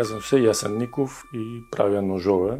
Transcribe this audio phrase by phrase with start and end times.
[0.00, 2.58] Казвам се Ясен Ников и правя ножове.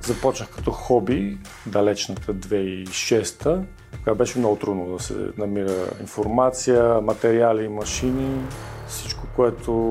[0.00, 3.62] Започнах като хоби, далечната 2006-та.
[3.92, 8.44] Тогава беше много трудно да се намира информация, материали, машини.
[8.86, 9.90] Всичко, което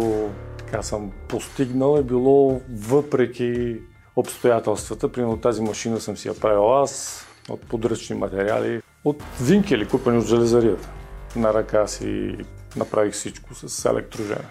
[0.57, 3.79] така съм постигнал е било въпреки
[4.15, 5.11] обстоятелствата.
[5.11, 10.25] Примерно тази машина съм си я правил аз от подръчни материали, от винкели, купени от
[10.25, 10.89] железарията.
[11.35, 12.37] На ръка си
[12.75, 14.45] направих всичко с електрожена.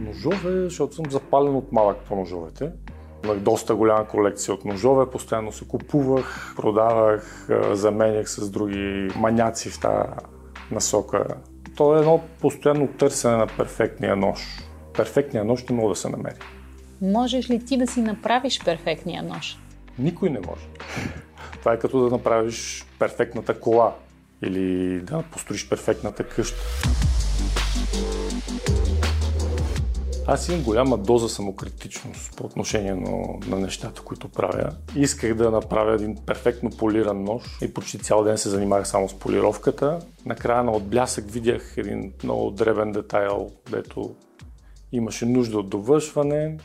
[0.00, 2.72] Ножове, защото съм запален от малък по ножовете.
[3.24, 9.80] Имах доста голяма колекция от ножове, постоянно се купувах, продавах, заменях с други маняци в
[9.80, 10.08] тази
[10.70, 11.24] насока.
[11.76, 14.40] То е едно постоянно търсене на перфектния нож.
[14.96, 16.59] Перфектния нож не мога да се намери.
[17.02, 19.58] Можеш ли ти да си направиш перфектния нож?
[19.98, 20.62] Никой не може.
[21.58, 23.94] Това е като да направиш перфектната кола
[24.42, 26.60] или да построиш перфектната къща.
[30.26, 33.10] Аз имам голяма доза самокритичност по отношение на,
[33.46, 34.70] на нещата, които правя.
[34.96, 39.18] Исках да направя един перфектно полиран нож и почти цял ден се занимавах само с
[39.18, 39.98] полировката.
[40.26, 44.14] Накрая на отблясък видях един много дребен детайл, дето
[44.92, 46.56] имаше нужда от довършване.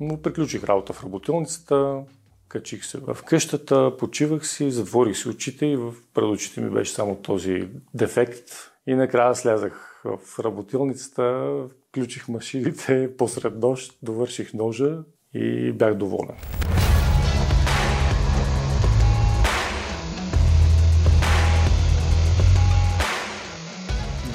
[0.00, 2.02] Но приключих работа в работилницата,
[2.48, 6.92] качих се в къщата, почивах си, затворих си очите и в пред очите ми беше
[6.92, 8.50] само този дефект.
[8.86, 11.52] И накрая слязах в работилницата,
[11.88, 14.98] включих машините посред нощ, довърших ножа
[15.34, 16.36] и бях доволен.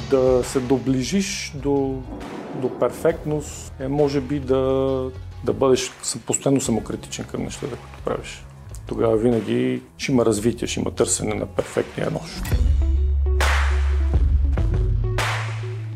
[0.09, 2.03] Да се доближиш до,
[2.61, 5.11] до перфектност е може би да,
[5.43, 5.91] да бъдеш
[6.25, 8.45] постоянно самокритичен към нещата, които правиш.
[8.87, 12.41] Тогава винаги ще има развитие, ще има търсене на перфектния нож.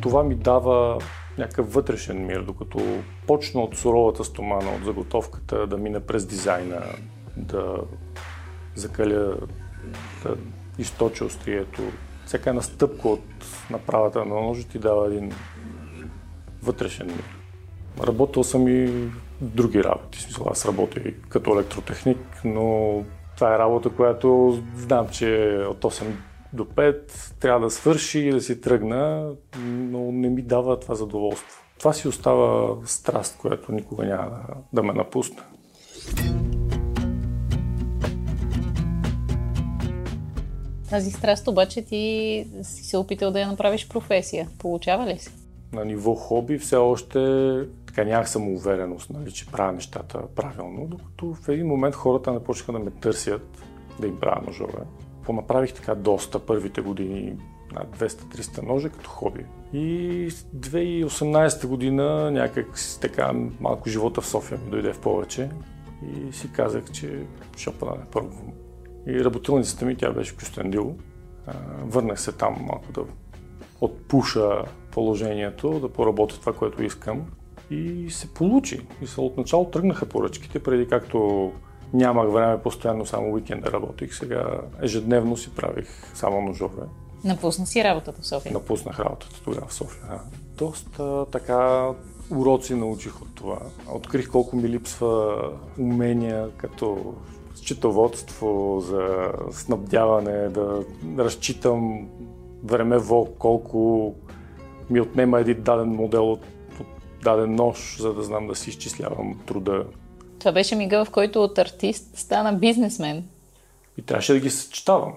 [0.01, 0.99] Това ми дава
[1.37, 6.81] някакъв вътрешен мир, докато почна от суровата стомана, от заготовката, да мине през дизайна,
[7.37, 7.77] да
[8.75, 9.37] закаля,
[10.23, 10.35] да
[10.77, 11.81] източа острието.
[12.25, 13.23] Всяка една стъпка от
[13.69, 15.31] направата на ножа ти дава един
[16.63, 17.34] вътрешен мир.
[18.03, 19.09] Работил съм и
[19.41, 20.21] други работи.
[20.21, 23.03] Смисъл, аз работя и като електротехник, но
[23.35, 26.03] това е работа, която знам, че от 8
[26.53, 29.31] до 5 трябва да свърши и да си тръгна,
[29.65, 31.61] но не ми дава това задоволство.
[31.79, 34.37] Това си остава страст, която никога няма да,
[34.73, 35.37] да ме напусне.
[40.89, 44.47] Тази страст обаче ти си се опитал да я направиш професия.
[44.59, 45.31] Получава ли се?
[45.73, 47.19] На ниво хоби все още
[47.95, 52.71] така нямах самоувереност, нали, че правя нещата правилно, докато в един момент хората не почнаха
[52.71, 53.63] да ме търсят
[53.99, 54.79] да им правя ножове
[55.25, 57.37] понаправих така доста първите години
[57.73, 59.45] над 200-300 ножа като хоби.
[59.73, 62.67] И 2018 година някак
[63.01, 65.49] така малко живота в София ми дойде в повече
[66.03, 67.25] и си казах, че
[67.57, 68.53] ще падане първо.
[69.07, 70.95] И работилницата ми, тя беше в.
[71.81, 73.01] Върнах се там малко да
[73.81, 77.25] отпуша положението, да поработя това, което искам.
[77.69, 78.87] И се получи.
[79.01, 81.51] И се отначало тръгнаха поръчките, преди както
[81.93, 84.15] Нямах време постоянно, само уикенда работих.
[84.15, 86.83] Сега ежедневно си правих само ножове.
[87.23, 88.53] Напусна си работата в София?
[88.53, 90.03] Напуснах работата тогава в София.
[90.09, 90.19] Да.
[90.57, 91.89] Доста така
[92.31, 93.57] уроци научих от това.
[93.91, 95.35] Открих колко ми липсва
[95.79, 97.13] умения като
[97.55, 100.83] счетоводство, за снабдяване, да
[101.17, 102.09] разчитам
[102.63, 104.13] времево колко
[104.89, 106.41] ми отнема един даден модел от
[107.25, 109.85] даден нож, за да знам да си изчислявам труда.
[110.39, 113.23] Това беше мига, в който от артист стана бизнесмен.
[113.97, 115.13] И трябваше да ги съчетавам.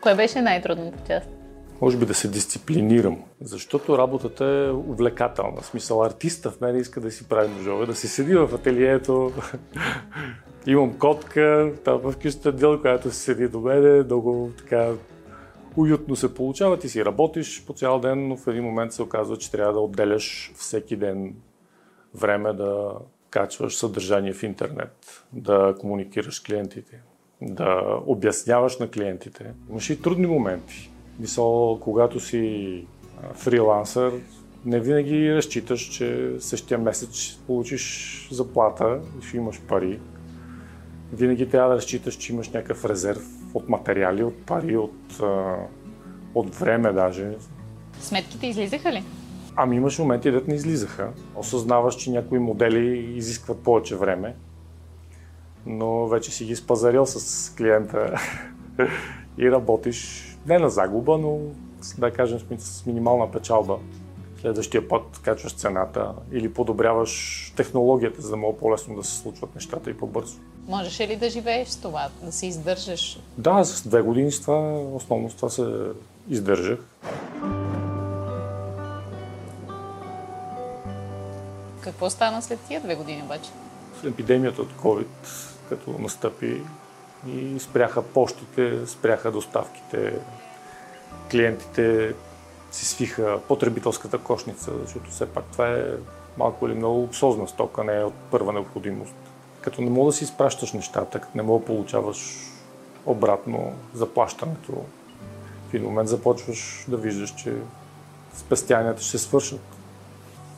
[0.00, 1.39] Кое беше най-трудната част?
[1.80, 5.60] Може би да се дисциплинирам, защото работата е увлекателна.
[5.60, 9.32] В смисъл, артиста в мен иска да си прави ножове, да си седи в ателието,
[10.66, 14.92] имам котка, там в къщата дел, която се седи до мене, много така
[15.76, 19.36] уютно се получава, ти си работиш по цял ден, но в един момент се оказва,
[19.36, 21.34] че трябва да отделяш всеки ден
[22.14, 22.92] време да
[23.30, 27.00] качваш съдържание в интернет, да комуникираш с клиентите,
[27.42, 29.52] да обясняваш на клиентите.
[29.70, 30.89] Имаш и трудни моменти.
[31.20, 32.84] Мисъл, когато си
[33.34, 34.12] фрилансър,
[34.64, 40.00] не винаги разчиташ, че същия месец ще получиш заплата и ще имаш пари.
[41.12, 43.22] Винаги трябва да разчиташ, че имаш някакъв резерв
[43.54, 45.20] от материали, от пари, от,
[46.34, 47.32] от време даже.
[48.00, 49.04] Сметките излизаха ли?
[49.56, 51.10] Ами имаше моменти, дет не излизаха.
[51.36, 54.34] Осъзнаваш, че някои модели изискват повече време,
[55.66, 58.20] но вече си ги спазарил с клиента
[59.38, 61.38] и работиш не на загуба, но
[61.98, 63.78] да кажем с минимална печалба.
[64.40, 69.90] Следващия път качваш цената или подобряваш технологията, за да мога по-лесно да се случват нещата
[69.90, 70.38] и по-бързо.
[70.68, 73.20] Можеш ли да живееш с това, да се издържаш?
[73.38, 75.82] Да, с две години с това, основно с това се
[76.28, 76.78] издържах.
[81.80, 83.50] Какво стана след тия две години обаче?
[84.04, 85.06] Епидемията от COVID,
[85.68, 86.62] като настъпи
[87.26, 90.18] и спряха почтите, спряха доставките,
[91.30, 92.14] клиентите
[92.70, 95.84] си свиха потребителската кошница, защото все пак това е
[96.38, 99.14] малко или много луксозна стока, не е от първа необходимост.
[99.60, 102.50] Като не мога да си изпращаш нещата, като не мога да получаваш
[103.06, 104.72] обратно заплащането,
[105.70, 107.54] в един момент започваш да виждаш, че
[108.34, 109.60] спестянията ще се свършат.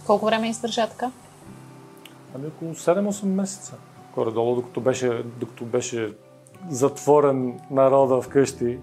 [0.06, 1.10] Колко време издържа така?
[2.34, 3.74] Ами около 7-8 месеца.
[4.14, 6.12] Горе-долу, докато беше, докато беше
[6.70, 8.78] затворен народа вкъщи,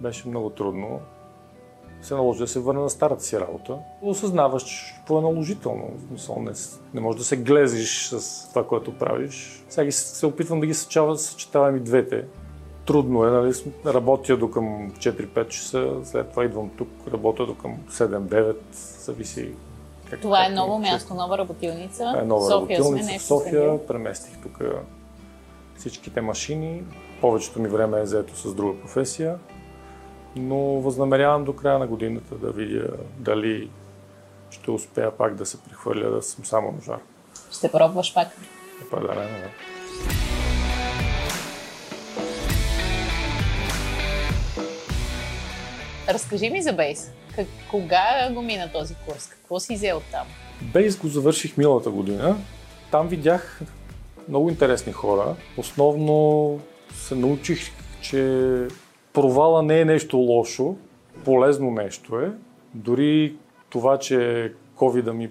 [0.00, 1.00] беше много трудно.
[2.02, 3.78] Се наложи да се върна на старата си работа.
[4.02, 5.90] Осъзнаваш, какво е наложително.
[6.36, 6.52] Не,
[6.94, 9.64] не можеш да се глезиш с това, което правиш.
[9.68, 12.24] Сега се опитвам да ги съчетавам и двете.
[12.86, 13.52] Трудно е, нали?
[13.86, 18.56] Работя до към 4-5 часа, след това идвам тук, работя до към 7-9,
[19.04, 19.52] зависи
[20.10, 22.04] как, Това как, е ново как, място, нова работилница.
[22.12, 23.86] Това е нова София работилница в София.
[23.86, 24.58] Преместих тук
[25.80, 26.82] всичките машини.
[27.20, 29.38] Повечето ми време е заето с друга професия.
[30.36, 32.88] Но възнамерявам до края на годината да видя
[33.18, 33.70] дали
[34.50, 36.98] ще успея пак да се прехвърля да съм само ножар.
[37.52, 38.28] Ще пробваш пак?
[38.86, 39.50] Определено, да.
[46.12, 47.10] Разкажи ми за Бейс.
[47.36, 49.26] Как, кога го мина този курс?
[49.26, 50.26] Какво си взел там?
[50.62, 52.36] Бейс го завърших миналата година.
[52.90, 53.60] Там видях
[54.30, 55.36] много интересни хора.
[55.56, 56.58] Основно
[56.94, 57.60] се научих,
[58.02, 58.66] че
[59.12, 60.76] провала не е нещо лошо,
[61.24, 62.32] полезно нещо е.
[62.74, 63.34] Дори
[63.70, 65.30] това, че covid ми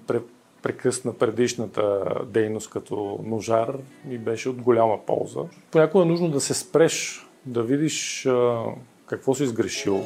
[0.61, 5.41] прекъсна предишната дейност като ножар, ми беше от голяма полза.
[5.71, 8.27] Понякога е нужно да се спреш, да видиш
[9.05, 10.03] какво си сгрешил.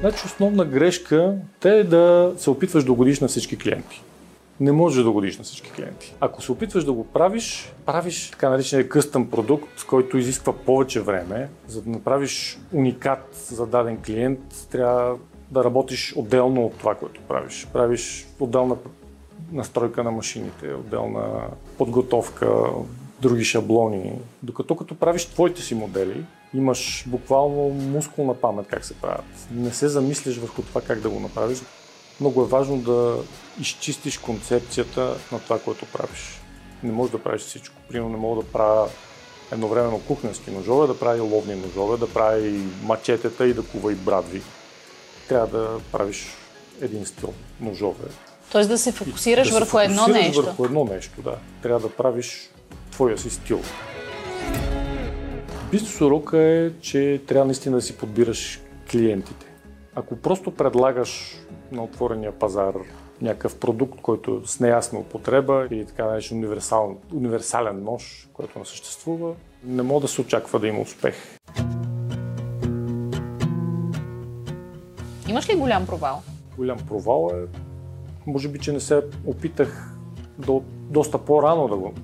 [0.00, 4.02] Значи основна грешка е да се опитваш да угодиш на всички клиенти.
[4.60, 6.14] Не можеш да угодиш на всички клиенти.
[6.20, 11.48] Ако се опитваш да го правиш, правиш така наречения къстъм продукт, който изисква повече време.
[11.68, 15.16] За да направиш уникат за даден клиент, трябва
[15.50, 17.66] да работиш отделно от това, което правиш.
[17.72, 18.76] Правиш отделна
[19.52, 21.46] настройка на машините, отделна
[21.78, 22.48] подготовка,
[23.20, 24.12] други шаблони.
[24.42, 26.24] Докато като правиш твоите си модели,
[26.54, 29.24] имаш буквално мускулна памет как се правят.
[29.50, 31.58] Не се замисляш върху това как да го направиш.
[32.20, 33.16] Много е важно да
[33.60, 36.40] изчистиш концепцията на това, което правиш.
[36.82, 37.76] Не можеш да правиш всичко.
[37.88, 38.88] Примерно не мога да правя
[39.52, 44.42] едновременно кухненски ножове, да прави ловни ножове, да прави мачетета и да кува и брадви.
[45.28, 46.26] Трябва да правиш
[46.80, 48.04] един стил ножове.
[48.52, 50.42] Тоест да се фокусираш да върху се едно нещо.
[50.42, 51.36] върху едно нещо, да.
[51.62, 52.50] Трябва да правиш
[52.90, 53.60] твоя си стил.
[55.70, 58.60] Бизнес урока е, че трябва наистина да си подбираш
[58.90, 59.46] клиентите.
[59.94, 61.36] Ако просто предлагаш
[61.72, 62.74] на отворения пазар
[63.22, 69.34] някакъв продукт, който с неясна употреба или така наречен универсал, универсален нож, който не съществува,
[69.64, 71.14] не мога да се очаква да има успех.
[75.28, 76.22] Имаш ли голям провал?
[76.56, 77.58] Голям провал е,
[78.26, 79.94] може би, че не се опитах
[80.38, 81.94] до, доста по-рано да го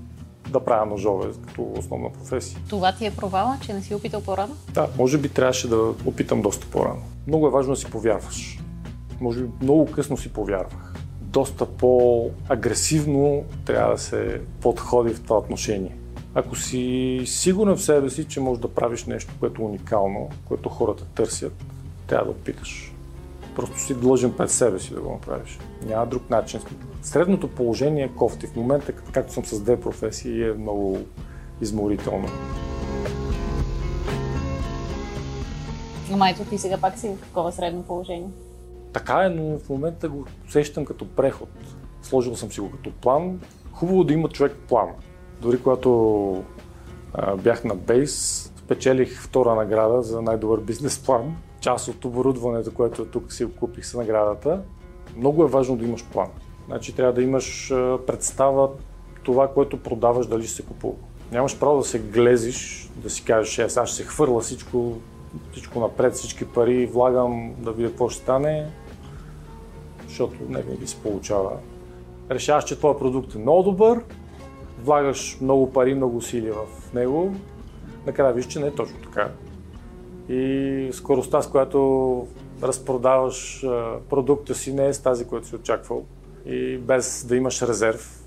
[0.51, 2.59] да правя ножове като основна професия.
[2.69, 4.57] Това ти е провала, че не си опитал по-рано?
[4.75, 5.77] Да, може би трябваше да
[6.07, 7.03] опитам доста по-рано.
[7.27, 8.59] Много е важно да си повярваш.
[9.21, 10.95] Може би много късно си повярвах.
[11.21, 15.97] Доста по-агресивно трябва да се подходи в това отношение.
[16.35, 20.69] Ако си сигурен в себе си, че можеш да правиш нещо, което е уникално, което
[20.69, 21.65] хората търсят,
[22.07, 22.93] трябва да опиташ.
[23.57, 25.59] Просто си длъжен пред себе си да го направиш.
[25.87, 26.61] Няма друг начин.
[27.03, 28.47] Средното положение е кофти.
[28.47, 30.99] В момента, както съм с две професии, е много
[31.61, 32.29] изморително.
[36.11, 38.29] Но майто ти сега пак си в такова средно положение.
[38.93, 41.49] Така е, но в момента го усещам като преход.
[42.03, 43.41] Сложил съм си го като план.
[43.73, 44.89] Хубаво да има човек план.
[45.41, 46.45] Дори когато
[47.15, 51.37] а, бях на бейс, спечелих втора награда за най-добър бизнес план.
[51.67, 54.63] Част от оборудването, което тук си купих с наградата.
[55.17, 56.29] Много е важно да имаш план.
[56.67, 57.69] Значи трябва да имаш
[58.07, 58.71] представа
[59.23, 60.95] това, което продаваш, дали ще се купува.
[61.33, 64.93] Нямаш право да се глезиш, да си кажеш, аз ще се хвърля всичко
[65.53, 68.67] всичко напред, всички пари влагам да видя какво ще стане,
[70.09, 71.51] защото не винаги се получава.
[72.31, 74.01] Решаваш, че твой продукт е много добър,
[74.83, 77.35] влагаш много пари, много усилия в него,
[78.07, 79.31] накрая виж, че не е точно така.
[80.29, 82.27] И скоростта, с която
[82.63, 83.65] разпродаваш
[84.11, 86.05] продукта си, не е с тази, която си очаквал.
[86.47, 88.23] И без да имаш резерв,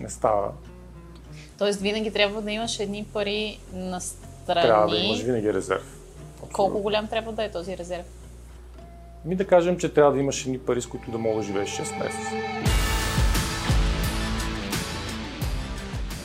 [0.00, 0.52] не става.
[1.58, 4.62] Тоест винаги трябва да имаш едни пари на страни.
[4.62, 6.00] Трябва да имаш винаги резерв.
[6.52, 8.04] Колко голям трябва да е този резерв?
[9.24, 11.68] Ми да кажем, че трябва да имаш едни пари, с които да можеш да живееш
[11.68, 12.30] 6 месеца.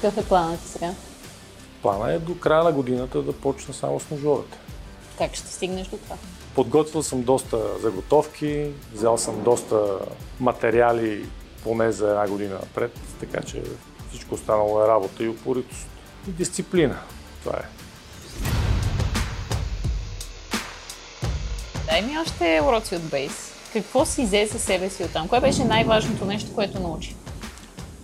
[0.02, 0.94] Какъв е планът ти сега?
[1.82, 4.58] Плана е до края на годината да почна само с ножовете.
[5.17, 6.15] Как ще стигнеш до това?
[6.55, 10.00] Подготвил съм доста заготовки, взял съм доста
[10.39, 11.25] материали
[11.63, 13.63] поне за една година напред, така че
[14.10, 15.88] всичко останало е работа и упоритост
[16.27, 17.00] и дисциплина.
[17.43, 17.63] Това е.
[21.86, 23.53] Дай ми още уроци от бейс.
[23.74, 25.27] Какво си взе за себе си оттам?
[25.27, 27.15] Кое беше най-важното нещо, което научи?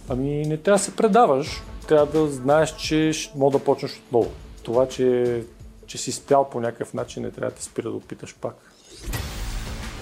[0.09, 1.61] Ами не трябва да се предаваш.
[1.87, 4.31] Трябва да знаеш, че мога да почнеш отново.
[4.63, 5.41] Това, че,
[5.89, 8.55] че си спял по някакъв начин, не трябва да спира да опиташ пак.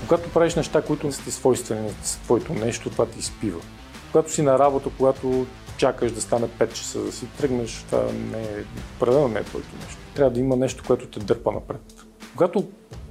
[0.02, 3.62] Когато правиш неща, които не са ти свойствени с твоето нещо, това ти изпива.
[4.12, 5.46] Когато си на работа, когато
[5.78, 8.64] чакаш да стане 5 часа да си тръгнеш, това не е,
[8.96, 9.98] определено не е твоето нещо.
[10.16, 11.82] Трябва да има нещо, което те дърпа напред.
[12.36, 12.68] Когато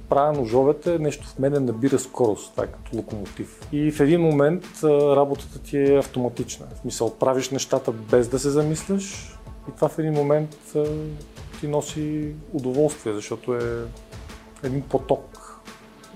[0.09, 3.59] правя ножовете, нещо в мене набира скорост, това е като локомотив.
[3.71, 6.65] И в един момент работата ти е автоматична.
[6.75, 9.37] В смисъл, правиш нещата без да се замисляш
[9.69, 10.57] и това в един момент
[11.59, 13.85] ти носи удоволствие, защото е
[14.63, 15.59] един поток.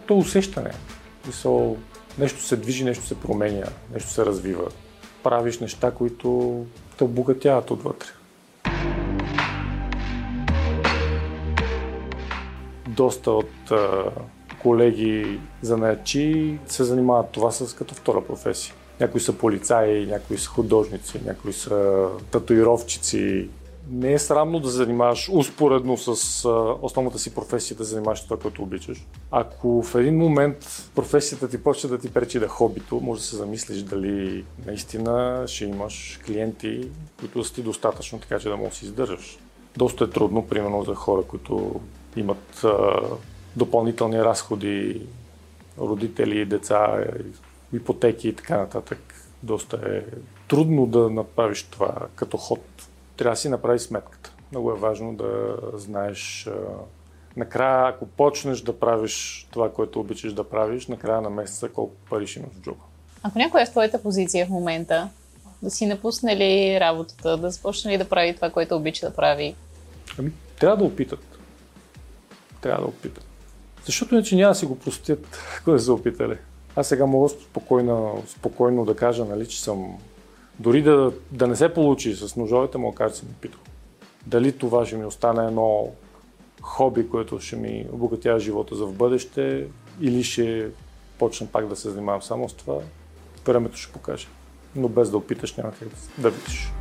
[0.07, 0.71] То е усещане.
[1.27, 1.77] Мисъл,
[2.17, 4.69] нещо се движи, нещо се променя, нещо се развива.
[5.23, 6.59] Правиш неща, които
[6.97, 8.07] те обогатяват отвътре.
[13.01, 14.03] доста от а,
[14.61, 18.73] колеги занаячи се занимават това с като втора професия.
[18.99, 23.49] Някои са полицаи, някои са художници, някои са татуировчици.
[23.89, 26.47] Не е срамно да занимаваш успоредно с
[26.81, 29.05] основната си професия да занимаваш това, което обичаш.
[29.31, 33.35] Ако в един момент професията ти почне да ти пречи да хобито, може да се
[33.35, 36.87] замислиш дали наистина ще имаш клиенти,
[37.19, 39.37] които са ти достатъчно, така че да можеш да си издържаш.
[39.77, 41.81] Доста е трудно, примерно за хора, които
[42.15, 42.99] имат а,
[43.55, 45.01] допълнителни разходи,
[45.79, 47.03] родители, деца,
[47.73, 48.99] ипотеки и така нататък.
[49.43, 50.01] Доста е
[50.47, 52.61] трудно да направиш това като ход.
[53.17, 54.33] Трябва да си направиш сметката.
[54.51, 56.49] Много е важно да знаеш
[57.37, 62.27] накрая, ако почнеш да правиш това, което обичаш да правиш, накрая на месеца колко пари
[62.27, 62.81] ще имаш в джоба.
[63.23, 65.09] Ако някой е в твоята позиция в момента,
[65.61, 69.55] да си напусне ли работата, да започне ли да прави това, което обича да прави?
[70.19, 71.31] Ами, трябва да опитат
[72.61, 73.25] трябва да опитат.
[73.85, 76.37] Защото иначе няма да си го простят, ако да се опитали.
[76.75, 79.97] Аз сега мога спокойно, спокойно да кажа, нали, че съм...
[80.61, 83.59] Дори да, да не се получи с ножовете, да кажа, че съм опитал.
[84.25, 85.89] Дали това ще ми остане едно
[86.61, 89.67] хоби, което ще ми обогатява живота за в бъдеще,
[90.01, 90.69] или ще
[91.19, 92.77] почна пак да се занимавам само с това,
[93.45, 94.27] времето ще покаже.
[94.75, 95.87] Но без да опиташ няма как
[96.17, 96.71] да видиш.